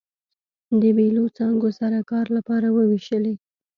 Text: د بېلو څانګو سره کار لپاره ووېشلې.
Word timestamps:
د 0.81 0.83
بېلو 0.97 1.23
څانګو 1.37 1.69
سره 1.79 1.97
کار 2.11 2.25
لپاره 2.37 2.67
ووېشلې. 2.71 3.35